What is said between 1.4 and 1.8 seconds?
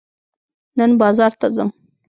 ځم.